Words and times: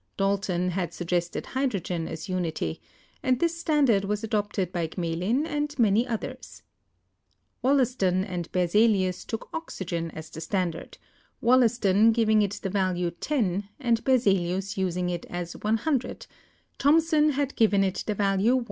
Dalton 0.17 0.71
had 0.71 0.95
suggested 0.95 1.45
hydrogen 1.45 2.07
as 2.07 2.27
unity, 2.27 2.81
and 3.21 3.39
this 3.39 3.55
standard 3.59 4.03
was 4.03 4.23
adopted 4.23 4.71
by 4.73 4.87
Gmelin 4.87 5.45
and 5.45 5.77
many 5.77 6.07
others. 6.07 6.63
Wollaston 7.61 8.23
and 8.25 8.51
Berzelius 8.51 9.23
took 9.23 9.47
oxygen 9.53 10.09
as 10.09 10.31
the 10.31 10.41
standard, 10.41 10.97
Wollaston 11.39 12.13
giving 12.13 12.41
it 12.41 12.57
the 12.63 12.69
value 12.71 13.11
10, 13.11 13.69
and 13.79 14.03
Berzelius 14.03 14.75
using 14.75 15.07
it 15.11 15.27
as 15.29 15.53
ioo; 15.53 16.27
Thomson 16.79 17.29
had 17.29 17.55
given 17.55 17.83
it 17.83 18.03
the 18.07 18.15
value 18.15 18.57
I. 18.57 18.59